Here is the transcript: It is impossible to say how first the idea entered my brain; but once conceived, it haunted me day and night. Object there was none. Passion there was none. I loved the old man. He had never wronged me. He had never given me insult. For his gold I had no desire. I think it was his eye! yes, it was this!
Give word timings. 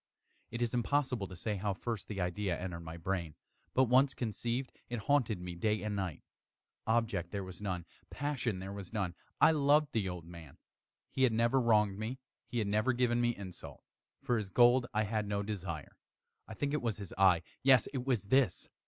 It 0.49 0.63
is 0.63 0.73
impossible 0.73 1.27
to 1.27 1.35
say 1.35 1.57
how 1.57 1.75
first 1.75 2.07
the 2.07 2.19
idea 2.19 2.59
entered 2.59 2.79
my 2.79 2.97
brain; 2.97 3.35
but 3.75 3.83
once 3.83 4.15
conceived, 4.15 4.71
it 4.89 5.01
haunted 5.01 5.39
me 5.39 5.53
day 5.53 5.83
and 5.83 5.95
night. 5.95 6.23
Object 6.87 7.29
there 7.29 7.43
was 7.43 7.61
none. 7.61 7.85
Passion 8.09 8.57
there 8.57 8.73
was 8.73 8.91
none. 8.91 9.13
I 9.39 9.51
loved 9.51 9.91
the 9.93 10.09
old 10.09 10.25
man. 10.25 10.57
He 11.11 11.21
had 11.21 11.33
never 11.33 11.61
wronged 11.61 11.99
me. 11.99 12.17
He 12.47 12.57
had 12.57 12.67
never 12.67 12.93
given 12.93 13.21
me 13.21 13.35
insult. 13.35 13.83
For 14.23 14.37
his 14.39 14.49
gold 14.49 14.87
I 14.91 15.03
had 15.03 15.27
no 15.27 15.43
desire. 15.43 15.95
I 16.47 16.55
think 16.55 16.73
it 16.73 16.81
was 16.81 16.97
his 16.97 17.13
eye! 17.15 17.43
yes, 17.61 17.85
it 17.93 18.03
was 18.03 18.23
this! 18.23 18.69